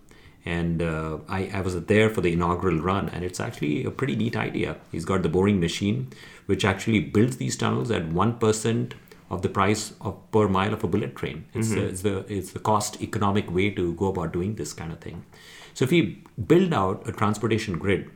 And 0.43 0.81
uh, 0.81 1.19
I, 1.27 1.49
I 1.53 1.61
was 1.61 1.79
there 1.85 2.09
for 2.09 2.21
the 2.21 2.33
inaugural 2.33 2.79
run, 2.79 3.09
and 3.09 3.23
it's 3.23 3.39
actually 3.39 3.83
a 3.83 3.91
pretty 3.91 4.15
neat 4.15 4.35
idea. 4.35 4.77
He's 4.91 5.05
got 5.05 5.23
the 5.23 5.29
boring 5.29 5.59
machine, 5.59 6.11
which 6.45 6.63
actually 6.63 6.99
builds 6.99 7.37
these 7.37 7.55
tunnels 7.55 7.89
at 7.89 8.07
one 8.09 8.37
percent 8.37 8.93
of 9.31 9.41
the 9.41 9.49
price 9.49 9.93
of 10.01 10.19
per 10.31 10.47
mile 10.47 10.73
of 10.73 10.83
a 10.83 10.87
bullet 10.87 11.15
train. 11.15 11.45
It's, 11.53 11.69
the, 11.69 11.85
it's 11.87 12.01
the 12.01 12.17
it's 12.31 12.51
the 12.51 12.59
cost 12.59 13.01
economic 13.01 13.51
way 13.51 13.71
to 13.71 13.93
go 13.95 14.07
about 14.07 14.33
doing 14.33 14.55
this 14.55 14.71
kind 14.73 14.91
of 14.91 14.99
thing. 14.99 15.25
So 15.73 15.85
if 15.85 15.91
we 15.91 16.23
build 16.45 16.73
out 16.73 17.07
a 17.07 17.11
transportation 17.11 17.79
grid, 17.79 18.11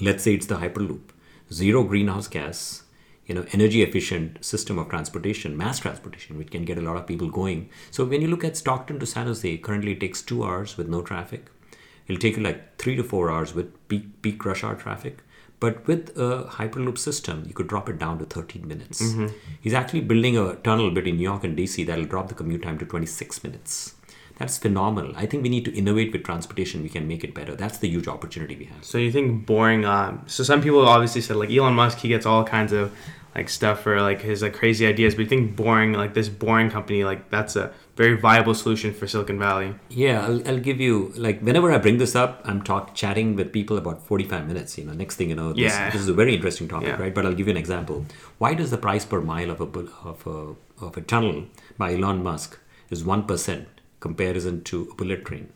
let's 0.00 0.24
say 0.24 0.34
it's 0.34 0.46
the 0.46 0.56
Hyperloop, 0.56 1.00
zero 1.52 1.84
greenhouse 1.84 2.26
gas, 2.26 2.82
you 3.26 3.34
know, 3.34 3.44
energy 3.52 3.82
efficient 3.82 4.44
system 4.44 4.78
of 4.78 4.88
transportation, 4.88 5.56
mass 5.56 5.80
transportation, 5.80 6.38
which 6.38 6.50
can 6.50 6.64
get 6.64 6.78
a 6.78 6.80
lot 6.80 6.96
of 6.96 7.06
people 7.06 7.28
going. 7.28 7.68
So 7.90 8.04
when 8.04 8.22
you 8.22 8.28
look 8.28 8.44
at 8.44 8.56
Stockton 8.56 8.98
to 9.00 9.06
San 9.06 9.26
Jose, 9.26 9.56
currently 9.58 9.92
it 9.92 10.00
takes 10.00 10.22
two 10.22 10.44
hours 10.44 10.76
with 10.76 10.88
no 10.88 11.02
traffic. 11.02 11.46
It'll 12.06 12.20
take 12.20 12.36
you 12.36 12.42
like 12.42 12.78
three 12.78 12.94
to 12.96 13.02
four 13.02 13.30
hours 13.30 13.52
with 13.52 13.88
peak 13.88 14.22
peak 14.22 14.44
rush 14.44 14.62
hour 14.62 14.76
traffic. 14.76 15.18
But 15.58 15.86
with 15.86 16.10
a 16.16 16.44
Hyperloop 16.44 16.98
system, 16.98 17.44
you 17.46 17.54
could 17.54 17.66
drop 17.66 17.88
it 17.88 17.98
down 17.98 18.18
to 18.18 18.26
13 18.26 18.68
minutes. 18.68 19.02
Mm-hmm. 19.02 19.34
He's 19.60 19.72
actually 19.74 20.02
building 20.02 20.36
a 20.36 20.54
tunnel 20.56 20.90
between 20.90 21.16
New 21.16 21.22
York 21.22 21.44
and 21.44 21.56
DC 21.56 21.86
that'll 21.86 22.04
drop 22.04 22.28
the 22.28 22.34
commute 22.34 22.62
time 22.62 22.78
to 22.78 22.84
26 22.84 23.42
minutes. 23.42 23.95
That's 24.38 24.58
phenomenal. 24.58 25.12
I 25.16 25.24
think 25.26 25.42
we 25.42 25.48
need 25.48 25.64
to 25.64 25.74
innovate 25.74 26.12
with 26.12 26.22
transportation. 26.24 26.82
We 26.82 26.90
can 26.90 27.08
make 27.08 27.24
it 27.24 27.34
better. 27.34 27.54
That's 27.54 27.78
the 27.78 27.88
huge 27.88 28.06
opportunity 28.06 28.54
we 28.56 28.66
have. 28.66 28.84
So 28.84 28.98
you 28.98 29.10
think 29.10 29.46
boring? 29.46 29.84
Um, 29.84 30.22
so 30.26 30.42
some 30.44 30.60
people 30.60 30.86
obviously 30.86 31.22
said 31.22 31.36
like 31.36 31.50
Elon 31.50 31.74
Musk, 31.74 31.98
he 31.98 32.08
gets 32.08 32.26
all 32.26 32.44
kinds 32.44 32.72
of 32.72 32.92
like 33.34 33.48
stuff 33.50 33.80
for 33.82 34.00
like 34.00 34.20
his 34.20 34.42
like 34.42 34.52
crazy 34.54 34.86
ideas. 34.86 35.14
But 35.14 35.22
you 35.22 35.28
think 35.28 35.56
boring, 35.56 35.94
like 35.94 36.12
this 36.12 36.28
boring 36.28 36.70
company, 36.70 37.02
like 37.04 37.30
that's 37.30 37.56
a 37.56 37.72
very 37.96 38.14
viable 38.14 38.54
solution 38.54 38.92
for 38.92 39.06
Silicon 39.06 39.38
Valley. 39.38 39.74
Yeah, 39.88 40.26
I'll, 40.26 40.46
I'll 40.48 40.58
give 40.58 40.80
you 40.82 41.12
like 41.16 41.40
whenever 41.40 41.72
I 41.72 41.78
bring 41.78 41.96
this 41.96 42.14
up, 42.14 42.42
I'm 42.44 42.60
talk 42.62 42.94
chatting 42.94 43.36
with 43.36 43.52
people 43.54 43.78
about 43.78 44.06
45 44.06 44.46
minutes. 44.46 44.76
You 44.76 44.84
know, 44.84 44.92
next 44.92 45.16
thing 45.16 45.30
you 45.30 45.34
know, 45.36 45.54
this, 45.54 45.72
Yeah. 45.72 45.88
this 45.90 46.02
is 46.02 46.08
a 46.08 46.14
very 46.14 46.34
interesting 46.34 46.68
topic, 46.68 46.88
Yeah. 46.88 47.00
right? 47.00 47.14
But 47.14 47.24
I'll 47.24 47.34
give 47.34 47.46
you 47.46 47.52
an 47.52 47.56
example. 47.56 48.04
Why 48.36 48.52
does 48.52 48.70
the 48.70 48.78
price 48.78 49.06
per 49.06 49.22
mile 49.22 49.50
of 49.50 49.60
a 49.62 49.64
of 49.64 50.26
a 50.26 50.84
of 50.84 50.96
a 50.98 51.00
tunnel 51.00 51.46
by 51.78 51.94
Elon 51.94 52.22
Musk 52.22 52.58
is 52.90 53.02
one 53.02 53.22
percent 53.24 53.68
comparison 54.06 54.62
to 54.70 54.88
a 54.90 54.94
bullet 54.94 55.24
train, 55.24 55.46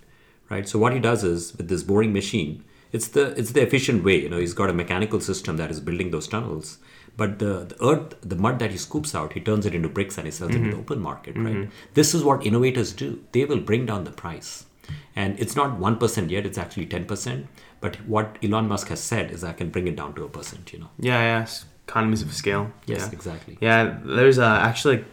right? 0.48 0.68
So 0.68 0.78
what 0.78 0.92
he 0.92 1.00
does 1.00 1.24
is 1.24 1.56
with 1.56 1.68
this 1.68 1.82
boring 1.82 2.12
machine, 2.12 2.64
it's 2.92 3.08
the 3.16 3.26
it's 3.40 3.52
the 3.56 3.62
efficient 3.62 4.04
way. 4.08 4.16
You 4.22 4.30
know, 4.30 4.40
he's 4.44 4.54
got 4.60 4.70
a 4.70 4.78
mechanical 4.82 5.20
system 5.20 5.56
that 5.58 5.70
is 5.70 5.80
building 5.90 6.10
those 6.10 6.28
tunnels. 6.28 6.78
But 7.16 7.38
the, 7.38 7.52
the 7.70 7.84
earth, 7.84 8.14
the 8.22 8.36
mud 8.36 8.58
that 8.60 8.70
he 8.70 8.78
scoops 8.78 9.14
out, 9.14 9.32
he 9.34 9.40
turns 9.40 9.66
it 9.66 9.74
into 9.74 9.88
bricks 9.88 10.16
and 10.16 10.26
he 10.26 10.30
sells 10.30 10.52
it 10.52 10.62
in 10.62 10.70
the 10.70 10.76
open 10.76 11.00
market, 11.00 11.36
right? 11.36 11.68
This 11.94 12.14
is 12.14 12.22
what 12.24 12.46
innovators 12.46 12.92
do. 12.92 13.22
They 13.32 13.44
will 13.44 13.60
bring 13.60 13.84
down 13.84 14.04
the 14.04 14.10
price. 14.10 14.64
And 15.16 15.38
it's 15.38 15.56
not 15.56 15.78
1% 15.78 16.30
yet, 16.30 16.46
it's 16.46 16.56
actually 16.56 16.86
10%. 16.86 17.46
But 17.80 17.96
what 18.06 18.38
Elon 18.42 18.68
Musk 18.68 18.88
has 18.88 19.02
said 19.02 19.30
is 19.32 19.44
I 19.44 19.52
can 19.52 19.70
bring 19.70 19.86
it 19.88 19.96
down 19.96 20.14
to 20.14 20.24
a 20.24 20.28
percent, 20.28 20.72
you 20.72 20.78
know. 20.78 20.90
Yeah, 20.98 21.20
yeah, 21.20 21.46
economies 21.86 22.22
of 22.22 22.32
scale. 22.32 22.72
Yes, 22.86 23.00
yeah. 23.00 23.12
exactly. 23.12 23.58
Yeah, 23.60 23.98
there's 24.04 24.38
uh, 24.38 24.58
actually 24.62 25.04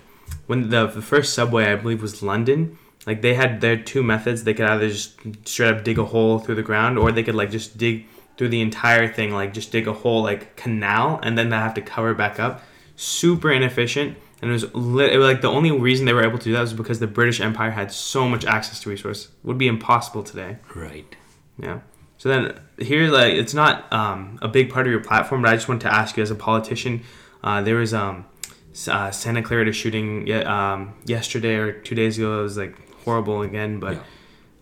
when 0.45 0.69
the, 0.69 0.87
the 0.87 1.01
first 1.01 1.33
subway 1.33 1.65
I 1.65 1.75
believe 1.75 2.01
was 2.01 2.21
London. 2.21 2.77
Like 3.07 3.21
they 3.21 3.33
had 3.33 3.61
their 3.61 3.77
two 3.77 4.03
methods. 4.03 4.43
They 4.43 4.53
could 4.53 4.65
either 4.65 4.89
just 4.89 5.17
straight 5.45 5.73
up 5.73 5.83
dig 5.85 5.97
a 5.97 6.03
hole 6.03 6.39
through 6.39 6.55
the 6.55 6.61
ground, 6.61 6.99
or 6.99 7.11
they 7.11 7.23
could 7.23 7.35
like 7.35 7.49
just 7.49 7.77
dig 7.77 8.05
through 8.35 8.49
the 8.49 8.61
entire 8.61 9.07
thing, 9.11 9.31
like 9.31 9.53
just 9.53 9.71
dig 9.71 9.87
a 9.87 9.93
whole 9.93 10.21
like 10.21 10.57
canal, 10.57 11.19
and 11.23 11.37
then 11.37 11.49
they 11.49 11.55
have 11.55 11.73
to 11.75 11.81
cover 11.81 12.11
it 12.11 12.17
back 12.17 12.37
up. 12.37 12.61
Super 12.97 13.51
inefficient, 13.51 14.17
and 14.41 14.51
it 14.51 14.53
was, 14.53 14.63
it 14.63 15.17
was 15.17 15.27
like 15.27 15.41
the 15.41 15.49
only 15.49 15.71
reason 15.71 16.05
they 16.05 16.13
were 16.13 16.23
able 16.23 16.37
to 16.37 16.43
do 16.43 16.51
that 16.51 16.61
was 16.61 16.73
because 16.73 16.99
the 16.99 17.07
British 17.07 17.39
Empire 17.39 17.71
had 17.71 17.91
so 17.91 18.27
much 18.27 18.43
access 18.43 18.81
to 18.81 18.89
resources. 18.89 19.29
Would 19.43 19.57
be 19.57 19.67
impossible 19.67 20.21
today. 20.21 20.57
Right. 20.75 21.15
Yeah. 21.57 21.79
So 22.17 22.29
then 22.29 22.59
here, 22.79 23.09
like, 23.09 23.33
it's 23.33 23.53
not 23.53 23.91
um, 23.93 24.39
a 24.41 24.47
big 24.47 24.71
part 24.71 24.87
of 24.87 24.91
your 24.91 25.03
platform, 25.03 25.43
but 25.43 25.51
I 25.51 25.55
just 25.55 25.69
want 25.69 25.81
to 25.83 25.93
ask 25.93 26.17
you 26.17 26.23
as 26.23 26.31
a 26.31 26.35
politician. 26.35 27.03
Uh, 27.43 27.61
there 27.61 27.75
was 27.75 27.93
um, 27.93 28.25
uh, 28.87 29.11
Santa 29.11 29.43
Clarita 29.43 29.71
shooting 29.71 30.31
um, 30.45 30.95
yesterday 31.05 31.55
or 31.55 31.71
two 31.71 31.95
days 31.95 32.17
ago. 32.17 32.39
It 32.39 32.43
was 32.43 32.57
like 32.57 32.75
horrible 33.07 33.41
again, 33.49 33.79
but. 33.79 33.93
Yeah. 33.93 34.03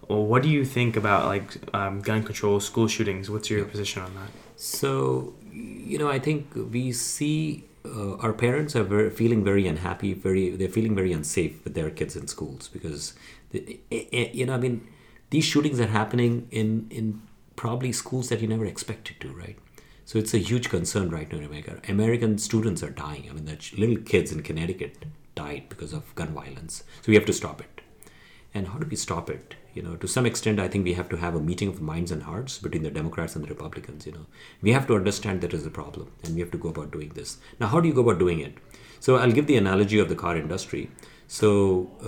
Well, 0.07 0.25
what 0.31 0.43
do 0.43 0.49
you 0.49 0.63
think 0.77 0.95
about 1.01 1.21
like 1.25 1.47
um, 1.73 1.95
gun 2.09 2.21
control, 2.29 2.59
school 2.59 2.87
shootings? 2.87 3.27
What's 3.33 3.49
your 3.49 3.65
position 3.65 4.03
on 4.03 4.13
that? 4.19 4.29
So, 4.55 5.33
you 5.51 5.97
know, 5.97 6.09
I 6.17 6.19
think 6.19 6.39
we 6.75 6.91
see 6.91 7.63
uh, 7.83 8.15
our 8.17 8.33
parents 8.33 8.75
are 8.75 8.83
very, 8.83 9.09
feeling 9.09 9.43
very 9.43 9.65
unhappy, 9.67 10.13
very 10.13 10.51
they're 10.51 10.69
feeling 10.69 10.95
very 10.95 11.11
unsafe 11.11 11.63
with 11.63 11.73
their 11.73 11.89
kids 11.89 12.15
in 12.15 12.27
schools 12.27 12.67
because, 12.67 13.13
you 13.51 14.45
know, 14.45 14.53
I 14.53 14.57
mean, 14.57 14.87
these 15.29 15.45
shootings 15.45 15.79
are 15.79 15.87
happening 15.87 16.47
in 16.51 16.87
in 16.89 17.21
probably 17.55 17.91
schools 17.91 18.29
that 18.29 18.41
you 18.41 18.47
never 18.47 18.65
expected 18.65 19.19
to, 19.21 19.29
right? 19.29 19.57
So 20.05 20.19
it's 20.19 20.33
a 20.35 20.37
huge 20.37 20.69
concern 20.69 21.09
right 21.09 21.31
now 21.31 21.39
in 21.39 21.45
America. 21.45 21.81
American 21.87 22.37
students 22.37 22.83
are 22.83 22.91
dying. 22.91 23.25
I 23.29 23.33
mean, 23.33 23.45
the 23.45 23.57
little 23.77 23.97
kids 23.97 24.31
in 24.31 24.43
Connecticut 24.43 25.05
died 25.33 25.63
because 25.69 25.93
of 25.93 26.13
gun 26.15 26.31
violence. 26.41 26.83
So 27.01 27.07
we 27.07 27.15
have 27.15 27.25
to 27.25 27.33
stop 27.33 27.59
it. 27.61 27.74
And 28.55 28.69
how 28.69 28.79
do 28.79 28.87
we 28.89 28.95
stop 28.95 29.29
it? 29.29 29.55
You 29.73 29.81
know, 29.81 29.97
to 29.97 30.07
some 30.07 30.25
extent, 30.25 30.61
I 30.61 30.69
think 30.69 30.85
we 30.85 30.93
have 30.93 31.09
to 31.09 31.17
have 31.17 31.35
a 31.35 31.41
meeting 31.41 31.67
of 31.67 31.81
minds 31.81 32.09
and 32.09 32.23
hearts 32.23 32.57
between 32.57 32.83
the 32.83 32.89
Democrats 32.89 33.35
and 33.35 33.43
the 33.43 33.49
Republicans. 33.49 34.05
You 34.05 34.13
know, 34.13 34.25
we 34.61 34.71
have 34.71 34.87
to 34.87 34.95
understand 34.95 35.41
there 35.41 35.53
is 35.53 35.65
a 35.65 35.69
problem, 35.69 36.13
and 36.23 36.35
we 36.35 36.39
have 36.39 36.51
to 36.51 36.57
go 36.57 36.69
about 36.69 36.91
doing 36.91 37.09
this. 37.09 37.37
Now, 37.59 37.67
how 37.67 37.81
do 37.81 37.89
you 37.89 37.93
go 37.93 38.01
about 38.01 38.17
doing 38.17 38.39
it? 38.39 38.53
So 39.01 39.17
I'll 39.17 39.33
give 39.33 39.47
the 39.47 39.57
analogy 39.57 39.99
of 39.99 40.07
the 40.07 40.15
car 40.15 40.37
industry. 40.37 40.89
So 41.27 41.49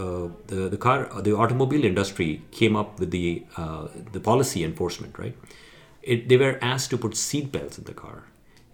uh, 0.03 0.29
the 0.53 0.69
the 0.69 0.77
car 0.77 1.21
the 1.27 1.35
automobile 1.35 1.83
industry 1.83 2.29
came 2.51 2.77
up 2.77 2.97
with 3.01 3.11
the 3.11 3.43
uh, 3.57 3.87
the 4.13 4.21
policy 4.21 4.63
enforcement, 4.63 5.19
right? 5.19 5.35
It, 6.01 6.29
they 6.29 6.37
were 6.37 6.57
asked 6.61 6.91
to 6.91 6.97
put 6.97 7.17
seat 7.17 7.51
belts 7.51 7.77
in 7.77 7.83
the 7.91 7.97
car, 8.05 8.23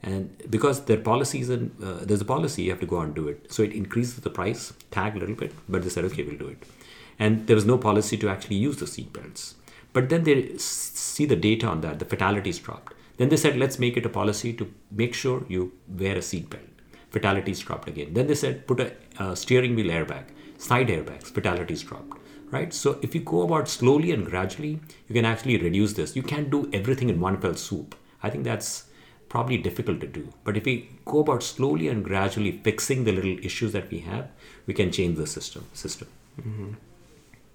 and 0.03 0.43
because 0.57 0.85
their 0.91 1.01
policies 1.09 1.49
and 1.49 1.71
uh, 1.83 2.05
there's 2.05 2.21
a 2.21 2.31
policy, 2.35 2.63
you 2.63 2.71
have 2.75 2.81
to 2.81 2.91
go 2.95 2.99
and 2.99 3.15
do 3.15 3.27
it. 3.29 3.51
So 3.51 3.63
it 3.63 3.73
increases 3.81 4.17
the 4.29 4.29
price 4.29 4.73
tag 4.91 5.15
a 5.15 5.19
little 5.19 5.39
bit, 5.43 5.53
but 5.67 5.81
they 5.81 5.89
said, 5.89 6.05
okay, 6.11 6.23
we'll 6.23 6.41
do 6.45 6.49
it 6.49 6.71
and 7.19 7.47
there 7.47 7.55
was 7.55 7.65
no 7.65 7.77
policy 7.77 8.17
to 8.17 8.29
actually 8.29 8.57
use 8.57 8.77
the 8.77 8.85
seatbelts. 8.85 9.53
But 9.93 10.09
then 10.09 10.23
they 10.23 10.57
see 10.57 11.25
the 11.25 11.35
data 11.35 11.67
on 11.67 11.81
that, 11.81 11.99
the 11.99 12.05
fatalities 12.05 12.59
dropped. 12.59 12.93
Then 13.17 13.29
they 13.29 13.37
said, 13.37 13.57
let's 13.57 13.77
make 13.77 13.95
it 13.95 14.05
a 14.05 14.09
policy 14.09 14.53
to 14.53 14.73
make 14.91 15.13
sure 15.13 15.45
you 15.47 15.73
wear 15.87 16.15
a 16.15 16.19
seatbelt. 16.19 16.69
Fatalities 17.11 17.59
dropped 17.59 17.87
again. 17.87 18.13
Then 18.13 18.25
they 18.25 18.35
said, 18.35 18.65
put 18.65 18.79
a, 18.79 18.93
a 19.19 19.35
steering 19.35 19.75
wheel 19.75 19.91
airbag, 19.91 20.25
side 20.57 20.87
airbags, 20.87 21.25
fatalities 21.25 21.83
dropped. 21.83 22.17
Right? 22.49 22.73
So 22.73 22.99
if 23.01 23.15
you 23.15 23.21
go 23.21 23.41
about 23.41 23.67
slowly 23.67 24.11
and 24.11 24.25
gradually, 24.25 24.79
you 25.07 25.15
can 25.15 25.25
actually 25.25 25.57
reduce 25.57 25.93
this. 25.93 26.15
You 26.15 26.21
can't 26.21 26.51
do 26.51 26.69
everything 26.71 27.09
in 27.09 27.19
one 27.19 27.39
fell 27.41 27.55
swoop. 27.55 27.95
I 28.21 28.29
think 28.29 28.43
that's 28.43 28.85
probably 29.27 29.57
difficult 29.57 30.01
to 30.01 30.07
do. 30.07 30.31
But 30.43 30.57
if 30.57 30.65
we 30.65 30.89
go 31.05 31.19
about 31.19 31.41
slowly 31.41 31.87
and 31.87 32.03
gradually 32.03 32.59
fixing 32.63 33.03
the 33.03 33.11
little 33.11 33.39
issues 33.43 33.71
that 33.71 33.89
we 33.89 33.99
have, 33.99 34.29
we 34.67 34.75
can 34.75 34.91
change 34.91 35.17
the 35.17 35.25
system. 35.25 35.65
System. 35.73 36.07
Mm-hmm. 36.39 36.73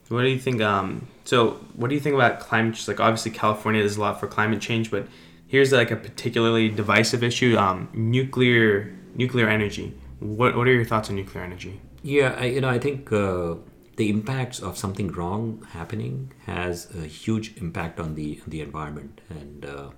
What 0.09 0.23
do 0.23 0.29
you 0.29 0.39
think? 0.39 0.63
Um, 0.63 1.07
so, 1.25 1.61
what 1.75 1.89
do 1.89 1.95
you 1.95 2.01
think 2.01 2.15
about 2.15 2.41
climate? 2.41 2.75
Change? 2.75 2.89
Like, 2.89 3.01
obviously, 3.01 3.31
California 3.31 3.83
does 3.83 3.97
a 3.97 4.01
lot 4.01 4.19
for 4.19 4.27
climate 4.27 4.61
change, 4.61 4.91
but 4.91 5.07
here's 5.47 5.73
like 5.73 5.91
a 5.91 5.97
particularly 5.97 6.69
divisive 6.69 7.23
issue: 7.23 7.57
um, 7.59 7.89
nuclear 7.93 8.95
nuclear 9.15 9.49
energy. 9.49 9.95
What 10.21 10.57
What 10.57 10.67
are 10.67 10.73
your 10.73 10.85
thoughts 10.85 11.11
on 11.11 11.17
nuclear 11.17 11.45
energy? 11.45 11.81
Yeah, 12.03 12.35
I, 12.39 12.47
you 12.47 12.61
know, 12.61 12.69
I 12.69 12.79
think 12.79 13.13
uh, 13.13 13.57
the 13.97 14.09
impacts 14.09 14.61
of 14.61 14.79
something 14.79 15.09
wrong 15.09 15.67
happening 15.73 16.33
has 16.47 16.89
a 16.95 17.07
huge 17.07 17.57
impact 17.59 18.01
on 18.01 18.15
the 18.15 18.41
on 18.43 18.51
the 18.51 18.61
environment, 18.63 19.21
and 19.29 19.67
uh, 19.67 19.91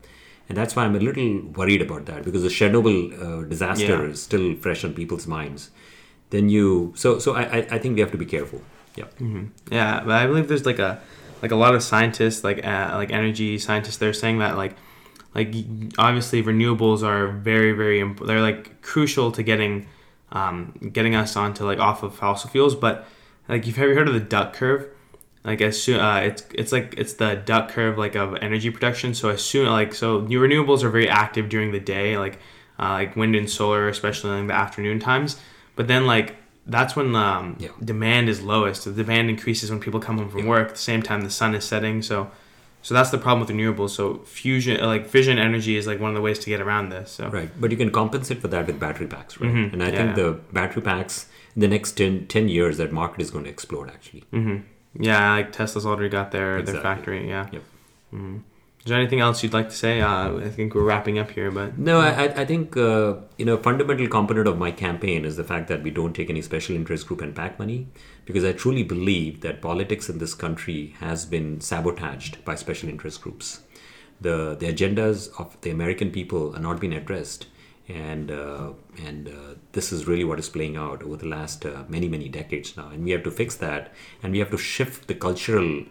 and 0.49 0.59
that's 0.59 0.75
why 0.75 0.85
I'm 0.85 0.97
a 0.97 0.99
little 0.99 1.43
worried 1.52 1.83
about 1.83 2.07
that 2.07 2.25
because 2.25 2.43
the 2.43 2.49
Chernobyl 2.49 2.99
uh, 3.14 3.43
disaster 3.47 4.05
yeah. 4.05 4.11
is 4.11 4.23
still 4.23 4.57
fresh 4.57 4.85
on 4.85 4.95
people's 4.95 5.26
minds. 5.29 5.71
Then 6.31 6.49
you, 6.49 6.93
so 6.97 7.19
so 7.19 7.35
I 7.35 7.59
I 7.71 7.79
think 7.79 7.95
we 7.95 8.00
have 8.00 8.11
to 8.12 8.19
be 8.19 8.26
careful. 8.26 8.62
Yeah. 9.00 9.26
Mm-hmm. 9.26 9.47
Yeah, 9.73 10.02
but 10.04 10.12
I 10.12 10.26
believe 10.26 10.49
there's 10.49 10.66
like 10.66 10.78
a 10.78 11.00
like 11.42 11.50
a 11.50 11.57
lot 11.57 11.75
of 11.75 11.83
scientists, 11.83 12.45
like 12.45 12.64
uh, 12.64 12.92
like 12.95 13.11
energy 13.11 13.59
scientists, 13.59 13.97
they're 13.97 14.12
saying 14.12 14.38
that 14.38 14.57
like 14.57 14.76
like 15.35 15.54
obviously 15.99 16.42
renewables 16.42 17.02
are 17.02 17.28
very 17.28 17.73
very 17.73 18.00
imp- 18.00 18.25
they're 18.26 18.40
like 18.40 18.83
crucial 18.83 19.33
to 19.33 19.42
getting 19.42 19.87
um, 20.33 20.90
getting 20.92 21.14
us 21.14 21.37
onto 21.37 21.64
like 21.64 21.78
off 21.78 22.02
of 22.02 22.14
fossil 22.14 22.50
fuels. 22.50 22.75
But 22.75 23.07
like 23.49 23.66
you've 23.66 23.78
ever 23.78 23.95
heard 23.95 24.09
of 24.09 24.14
the 24.14 24.21
duck 24.21 24.52
curve? 24.52 24.88
Like 25.45 25.62
as 25.62 25.83
soon 25.83 26.00
uh, 26.00 26.16
it's 26.16 26.45
it's 26.54 26.73
like 26.73 26.95
it's 26.99 27.14
the 27.14 27.37
duck 27.37 27.71
curve 27.71 27.97
like 27.97 28.14
of 28.14 28.37
energy 28.42 28.71
production. 28.71 29.14
So 29.14 29.30
as 29.30 29.42
soon 29.42 29.66
like 29.69 29.95
so 29.95 30.21
new 30.21 30.40
renewables 30.40 30.83
are 30.83 30.90
very 30.90 31.09
active 31.09 31.49
during 31.49 31.73
the 31.73 31.80
day, 31.80 32.19
like 32.19 32.38
uh, 32.78 32.90
like 32.90 33.16
wind 33.16 33.35
and 33.35 33.49
solar, 33.49 33.88
especially 33.88 34.38
in 34.38 34.49
the 34.49 34.54
afternoon 34.54 35.00
times. 35.00 35.40
But 35.76 35.88
then 35.88 36.07
like 36.07 36.37
that's 36.71 36.95
when 36.95 37.15
um, 37.17 37.57
yeah. 37.59 37.71
demand 37.85 38.29
is 38.29 38.43
lowest. 38.43 38.85
The 38.85 38.93
demand 38.93 39.29
increases 39.29 39.71
when 39.71 39.81
people 39.81 40.00
come 40.00 40.19
home 40.19 40.31
from 40.31 40.41
yeah. 40.41 40.49
work. 40.49 40.69
At 40.69 40.75
the 40.77 40.81
same 40.81 41.03
time, 41.03 41.23
the 41.23 41.31
sun 41.31 41.55
is 41.55 41.65
setting. 41.65 42.00
So, 42.00 42.31
so 42.81 42.95
that's 42.95 43.11
the 43.11 43.19
problem 43.19 43.41
with 43.41 43.50
renewables. 43.50 43.91
So 43.91 44.19
fusion, 44.19 44.81
like 44.81 45.07
fission 45.07 45.39
energy, 45.39 45.77
is 45.77 45.87
like 45.87 46.00
one 46.00 46.11
of 46.11 46.15
the 46.15 46.23
ways 46.23 46.39
to 46.41 46.47
get 46.49 46.61
around 46.61 46.91
this. 46.91 47.11
So 47.11 47.29
right, 47.29 47.50
but 47.61 47.71
you 47.71 47.77
can 47.77 47.91
compensate 47.91 48.41
for 48.41 48.49
that 48.49 48.67
with 48.67 48.79
battery 48.79 49.09
packs, 49.09 49.41
right? 49.41 49.50
Mm-hmm. 49.50 49.75
And 49.75 49.83
I 49.83 49.91
yeah, 49.91 49.97
think 49.97 50.17
the 50.17 50.41
battery 50.53 50.83
packs 50.83 51.27
in 51.55 51.61
the 51.61 51.69
next 51.69 51.93
10, 51.93 52.29
10, 52.29 52.49
years, 52.49 52.77
that 52.79 52.93
market 52.93 53.21
is 53.21 53.31
going 53.31 53.45
to 53.45 53.50
explode. 53.50 53.89
Actually. 53.89 54.25
Mm-hmm. 54.33 55.03
Yeah, 55.03 55.33
like 55.35 55.53
Tesla's 55.53 55.85
already 55.85 56.09
got 56.09 56.31
their 56.31 56.59
exactly. 56.59 56.73
their 56.73 56.83
factory. 56.83 57.29
Yeah. 57.29 57.49
Yep. 57.53 57.62
Mm-hmm. 58.15 58.39
Is 58.81 58.87
there 58.87 58.99
anything 58.99 59.21
else 59.21 59.43
you'd 59.43 59.53
like 59.53 59.69
to 59.69 59.77
say? 59.77 60.01
Uh, 60.01 60.39
I 60.39 60.49
think 60.49 60.75
we're 60.75 60.85
wrapping 60.85 61.19
up 61.19 61.31
here, 61.33 61.51
but 61.51 61.77
no, 61.77 62.01
I, 62.01 62.25
I 62.25 62.45
think 62.47 62.79
uh, 62.79 63.17
you 63.37 63.45
know 63.45 63.55
a 63.55 63.63
fundamental 63.63 64.09
component 64.09 64.49
of 64.49 64.57
my 64.57 64.71
campaign 64.71 65.27
is 65.27 65.37
the 65.37 65.45
fact 65.45 65.69
that 65.69 65.83
we 65.83 65.91
don't 65.91 66.15
take 66.15 66.31
any 66.31 66.41
special 66.41 66.75
interest 66.75 67.07
group 67.07 67.21
and 67.21 67.37
PAC 67.37 67.59
money, 67.59 67.89
because 68.25 68.43
I 68.43 68.53
truly 68.53 68.83
believe 68.83 69.43
that 69.43 69.61
politics 69.61 70.09
in 70.09 70.17
this 70.17 70.33
country 70.33 70.95
has 70.99 71.27
been 71.27 71.61
sabotaged 71.61 72.43
by 72.47 72.55
special 72.55 72.89
interest 72.89 73.21
groups. 73.21 73.61
The 74.19 74.57
the 74.59 74.73
agendas 74.73 75.29
of 75.39 75.61
the 75.61 75.71
American 75.71 76.11
people 76.11 76.57
are 76.57 76.61
not 76.61 76.81
being 76.81 76.95
addressed, 76.95 77.49
and 77.87 78.31
uh, 78.31 78.71
and 79.05 79.29
uh, 79.29 79.55
this 79.73 79.93
is 79.93 80.07
really 80.07 80.25
what 80.25 80.39
is 80.39 80.49
playing 80.49 80.79
out 80.79 81.03
over 81.03 81.19
the 81.19 81.29
last 81.29 81.67
uh, 81.67 81.85
many 81.87 82.09
many 82.09 82.31
decades 82.31 82.79
now, 82.79 82.89
and 82.89 83.05
we 83.05 83.11
have 83.11 83.25
to 83.25 83.31
fix 83.31 83.57
that, 83.57 83.93
and 84.23 84.33
we 84.33 84.39
have 84.39 84.51
to 84.51 84.57
shift 84.59 85.07
the 85.07 85.15
cultural 85.15 85.85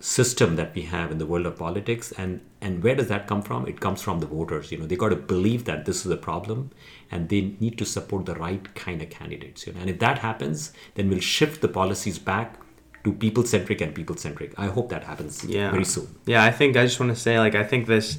system 0.00 0.56
that 0.56 0.74
we 0.74 0.82
have 0.82 1.10
in 1.10 1.18
the 1.18 1.26
world 1.26 1.44
of 1.46 1.56
politics 1.56 2.10
and 2.12 2.40
and 2.62 2.82
where 2.82 2.94
does 2.94 3.08
that 3.08 3.26
come 3.26 3.42
from? 3.42 3.66
It 3.66 3.80
comes 3.80 4.02
from 4.02 4.20
the 4.20 4.26
voters. 4.26 4.72
You 4.72 4.78
know 4.78 4.86
they 4.86 4.96
got 4.96 5.10
to 5.10 5.16
believe 5.16 5.66
that 5.66 5.84
this 5.84 6.04
is 6.04 6.10
a 6.10 6.16
problem 6.16 6.70
and 7.10 7.28
they 7.28 7.54
need 7.60 7.76
to 7.78 7.84
support 7.84 8.26
the 8.26 8.34
right 8.34 8.74
kind 8.74 9.02
of 9.02 9.10
candidates 9.10 9.66
you 9.66 9.72
know. 9.72 9.80
And 9.80 9.90
if 9.90 9.98
that 10.00 10.18
happens 10.18 10.72
then 10.94 11.08
we'll 11.10 11.20
shift 11.20 11.60
the 11.60 11.68
policies 11.68 12.18
back 12.18 12.58
to 13.04 13.12
people 13.12 13.44
centric 13.44 13.80
and 13.80 13.94
people 13.94 14.16
centric 14.16 14.52
i 14.58 14.66
hope 14.66 14.90
that 14.90 15.04
happens 15.04 15.44
yeah. 15.44 15.70
very 15.70 15.84
soon. 15.84 16.08
Yeah 16.26 16.44
i 16.44 16.50
think 16.50 16.76
i 16.76 16.84
just 16.84 17.00
want 17.00 17.14
to 17.14 17.20
say 17.20 17.38
like 17.38 17.54
i 17.54 17.64
think 17.64 17.86
this 17.86 18.18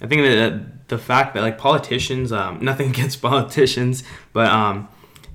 i 0.00 0.06
think 0.06 0.22
that 0.22 0.88
the 0.88 0.98
fact 0.98 1.34
that 1.34 1.42
like 1.42 1.58
politicians 1.58 2.32
um, 2.32 2.58
nothing 2.62 2.90
against 2.90 3.22
politicians 3.22 4.02
but 4.32 4.50
um, 4.50 4.88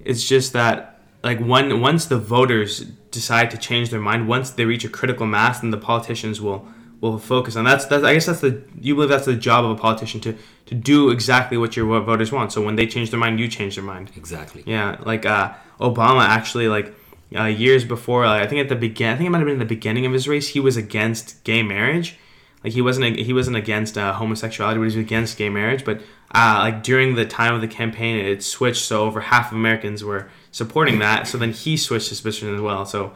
it's 0.03 0.27
just 0.27 0.53
that 0.53 0.90
like 1.23 1.39
one 1.39 1.81
once 1.81 2.05
the 2.05 2.17
voters 2.17 2.79
decide 3.11 3.51
to 3.51 3.57
change 3.57 3.89
their 3.89 3.99
mind 3.99 4.27
once 4.27 4.51
they 4.51 4.65
reach 4.65 4.83
a 4.83 4.89
critical 4.89 5.25
mass 5.25 5.59
then 5.59 5.71
the 5.71 5.77
politicians 5.77 6.41
will 6.41 6.67
will 7.01 7.17
focus 7.17 7.55
on 7.55 7.65
that's 7.65 7.85
that's 7.85 8.03
I 8.03 8.13
guess 8.13 8.27
that's 8.27 8.41
the 8.41 8.61
you 8.79 8.95
believe 8.95 9.09
that's 9.09 9.25
the 9.25 9.35
job 9.35 9.65
of 9.65 9.71
a 9.71 9.75
politician 9.75 10.21
to 10.21 10.37
to 10.67 10.75
do 10.75 11.09
exactly 11.09 11.57
what 11.57 11.75
your 11.75 11.99
voters 11.99 12.31
want. 12.31 12.53
So 12.53 12.61
when 12.61 12.75
they 12.75 12.87
change 12.87 13.09
their 13.09 13.19
mind 13.19 13.39
you 13.39 13.47
change 13.47 13.75
their 13.75 13.83
mind. 13.83 14.11
Exactly. 14.15 14.63
Yeah 14.65 14.97
like 15.03 15.25
uh, 15.25 15.53
Obama 15.79 16.23
actually 16.25 16.67
like 16.67 16.93
uh, 17.35 17.45
years 17.45 17.83
before 17.83 18.25
uh, 18.25 18.33
I 18.33 18.47
think 18.47 18.61
at 18.61 18.69
the 18.69 18.75
begin 18.75 19.13
I 19.13 19.17
think 19.17 19.27
it 19.27 19.31
might 19.31 19.39
have 19.39 19.47
been 19.47 19.55
at 19.55 19.67
the 19.67 19.75
beginning 19.75 20.05
of 20.05 20.13
his 20.13 20.27
race 20.27 20.49
he 20.49 20.59
was 20.59 20.77
against 20.77 21.43
gay 21.43 21.63
marriage 21.63 22.17
like 22.63 22.73
he 22.73 22.81
wasn't 22.81 23.17
he 23.17 23.33
wasn't 23.33 23.55
against 23.55 23.97
uh, 23.97 24.13
homosexuality 24.13 24.77
but 24.77 24.83
he 24.83 24.85
was 24.85 24.95
against 24.95 25.37
gay 25.37 25.49
marriage 25.49 25.83
but 25.83 26.01
uh, 26.33 26.59
like 26.59 26.83
during 26.83 27.15
the 27.15 27.25
time 27.25 27.53
of 27.53 27.61
the 27.61 27.67
campaign 27.67 28.17
it 28.17 28.43
switched 28.43 28.83
so 28.83 29.03
over 29.03 29.19
half 29.21 29.51
of 29.51 29.57
Americans 29.57 30.03
were 30.03 30.29
supporting 30.51 30.99
that. 30.99 31.27
So 31.27 31.37
then 31.37 31.51
he 31.51 31.77
switched 31.77 32.09
his 32.09 32.21
position 32.21 32.53
as 32.53 32.61
well. 32.61 32.85
So 32.85 33.13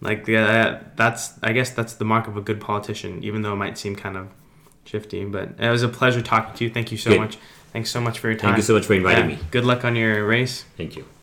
like 0.00 0.26
yeah, 0.26 0.82
that's 0.96 1.32
I 1.42 1.52
guess 1.52 1.70
that's 1.70 1.94
the 1.94 2.04
mark 2.04 2.26
of 2.26 2.36
a 2.36 2.40
good 2.40 2.60
politician, 2.60 3.22
even 3.22 3.42
though 3.42 3.52
it 3.52 3.56
might 3.56 3.78
seem 3.78 3.94
kind 3.94 4.16
of 4.16 4.28
shifty. 4.84 5.24
But 5.24 5.50
it 5.58 5.70
was 5.70 5.82
a 5.82 5.88
pleasure 5.88 6.22
talking 6.22 6.54
to 6.54 6.64
you. 6.64 6.70
Thank 6.70 6.90
you 6.90 6.98
so 6.98 7.10
good. 7.10 7.20
much. 7.20 7.38
Thanks 7.72 7.90
so 7.90 8.00
much 8.00 8.18
for 8.18 8.28
your 8.28 8.36
time. 8.36 8.48
Thank 8.50 8.56
you 8.58 8.62
so 8.64 8.74
much 8.74 8.86
for 8.86 8.94
inviting 8.94 9.30
yeah. 9.30 9.36
me. 9.36 9.42
Good 9.50 9.64
luck 9.64 9.84
on 9.84 9.94
your 9.94 10.26
race. 10.26 10.64
Thank 10.76 10.96
you. 10.96 11.04